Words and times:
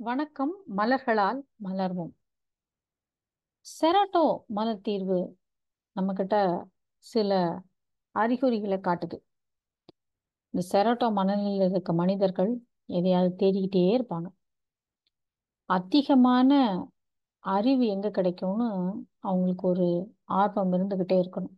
வணக்கம். 0.00 0.52
மலர்களால் 0.76 1.40
மலர்வோம். 1.64 2.12
செரட்டோ 3.80 4.44
மலர் 4.46 4.80
தீர்வு 4.80 5.38
நம்மக்கிட்ட 5.96 6.64
சில 6.98 7.62
அறிகுறிகளை 8.10 8.78
காட்டுது. 8.78 9.16
இந்த 10.50 10.66
செரட்டோ 10.72 11.12
மனநிலையில் 11.12 11.70
இருக்க 11.70 11.92
மனிதர்கள் 11.92 12.60
எதையாவது 12.86 13.34
தேடிக்கிட்டே 13.36 13.84
இருப்பாங்க. 13.98 14.26
அதிகமான 15.64 16.52
அறிவு 17.38 17.86
எங்கே 17.86 18.10
கிடைக்கும்னு 18.10 18.68
அவங்களுக்கு 19.18 19.68
ஒரு 19.68 20.16
ஆர்வம் 20.24 20.72
இருந்துக்கிட்டே 20.72 21.22
இருக்கணும். 21.22 21.56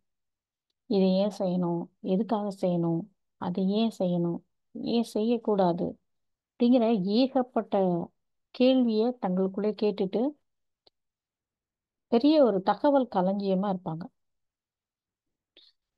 இதை 0.86 1.12
ஏன் 1.12 1.36
செய்யணும்? 1.38 1.82
எதுக்காக 2.00 2.48
செய்யணும்? 2.60 3.00
அதை 3.36 3.68
ஏன் 3.68 3.92
செய்யணும்? 3.98 4.40
ஏன் 4.72 5.02
செய்யக்கூடாது? 5.02 5.98
அப்படிங்கிற 6.52 7.02
ஏகப்பட்ட 7.02 7.76
கேள்வியை 8.54 9.06
தங்களுக்குள்ளே 9.22 9.72
கேட்டுட்டு 9.82 10.22
பெரிய 12.12 12.36
ஒரு 12.44 12.58
தகவல் 12.62 13.12
களஞ்சியமா 13.14 13.68
இருப்பாங்க. 13.72 14.04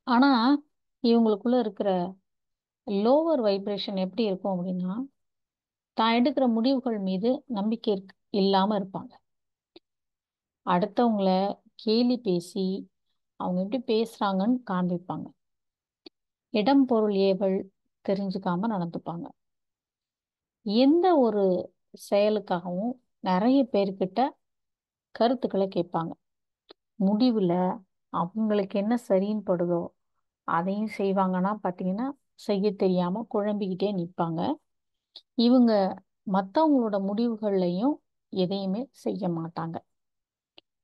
ஆனா 0.06 0.30
இவங்களுக்குள்ள 1.04 1.58
இருக்கிற 1.58 1.90
லோவர் 2.86 3.42
வைப்ரேஷன் 3.42 3.98
எப்படி 4.04 4.22
இருக்கும் 4.24 4.54
அப்படின்னா 4.54 4.94
தான் 5.96 6.14
எடுக்கிற 6.18 6.44
முடிவுகள் 6.48 6.98
மீது 6.98 7.30
நம்பிக்கை 7.46 7.94
இல்லாம 8.30 8.78
இருப்பாங்க. 8.80 9.12
அடுத்தவங்கள 10.66 11.28
கேலி 11.74 12.16
பேசி 12.18 12.66
அவங்க 13.40 13.58
எப்படி 13.62 13.80
பேசுறாங்கன்னு 13.92 14.58
காண்பிப்பாங்க. 14.70 15.26
இடம் 16.54 16.84
பொருள் 16.86 17.14
ஏவல் 17.28 17.58
தெரிஞ்சுக்காம 18.04 18.68
நடந்துப்பாங்க. 18.74 19.26
எந்த 20.66 21.06
ஒரு 21.16 21.44
செயலுக்காகவும் 21.94 22.92
நிறைய 23.24 23.58
பேர்கிட்ட 23.72 24.20
கருத்துக்களை 25.14 25.66
கேட்பாங்க. 25.68 26.12
முடிவில் 27.00 27.56
அவங்களுக்கு 28.12 28.76
என்ன 28.78 28.94
சரின்னு 29.08 29.44
படுதோ 29.46 29.82
அதையும் 30.48 30.92
செய்வாங்கன்னா 30.98 31.52
பார்த்தீங்கன்னா 31.62 32.08
செய்ய 32.46 32.66
தெரியாமல் 32.74 33.28
குழம்பிக்கிட்டே 33.34 33.90
நிற்பாங்க. 33.98 34.40
இவங்க 35.38 35.72
மற்றவங்களோட 36.26 36.96
முடிவுகள்லையும் 37.08 37.94
எதையுமே 38.32 38.82
செய்ய 39.04 39.28
மாட்டாங்க. 39.38 39.76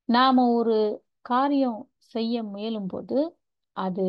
நாம் 0.09 0.39
ஒரு 0.57 0.75
காரியம் 1.21 1.79
செய்ய 2.13 2.43
முயலும்போது 2.43 3.17
அது 3.75 4.05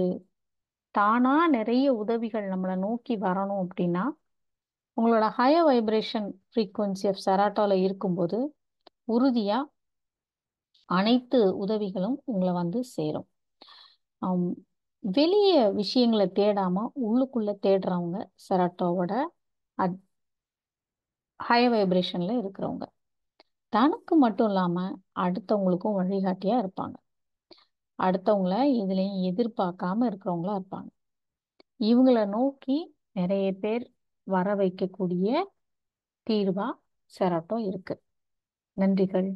தானாக 0.94 1.48
நிறைய 1.48 1.86
உதவிகள் 1.94 2.46
நம்மளை 2.52 2.76
நோக்கி 2.78 3.14
வரணும் 3.18 3.62
அப்படின்னா 3.64 4.04
உங்களோட 5.00 5.26
ஹையர் 5.38 5.66
வைப்ரேஷன் 5.68 6.28
ஃப்ரீக்குவன்சி 6.50 7.06
ஆஃப் 7.10 7.22
செராட்டோவில் 7.26 7.82
இருக்கும்போது 7.82 8.38
உறுதியாக 9.04 9.70
அனைத்து 10.88 11.58
உதவிகளும் 11.58 12.16
உங்களை 12.24 12.52
வந்து 12.52 12.84
சேரும். 12.84 13.28
வெளியே 14.22 14.54
வெளிய 15.02 15.68
விஷயங்களை 15.70 16.26
தேடாம 16.38 16.86
உள்ளுக்குள்ள 17.06 17.50
தேடுறவங்க 17.66 18.18
செராட்டோவோட 18.46 19.12
அட் 19.78 19.96
ஹை 21.40 21.68
வைப்ரேஷன்ல 21.68 22.32
இருக்கிறவங்க. 22.42 22.84
தனக்கு 23.68 24.16
மட்டும் 24.16 24.46
இல்லாம 24.46 24.76
அடுத்தவங்களுக்கும் 25.14 25.96
வழிகாட்டியா 26.00 26.56
இருப்பாங்க. 26.62 26.96
அடுத்தவங்கள 27.98 28.54
எதுலையும் 28.80 29.20
எதிர்பார்க்காம 29.30 30.06
இருக்கிறவங்களா 30.10 30.54
இருப்பாங்க. 30.60 30.90
இவங்கள 31.80 32.26
நோக்கி 32.28 32.76
நிறைய 33.12 33.52
பேர் 33.52 33.84
வர 34.30 34.54
வைக்கக்கூடிய 34.54 35.28
தீர்வா 36.26 36.68
செராட்டோ 37.12 37.58
இருக்கு. 37.66 37.94
நன்றிகள். 38.76 39.30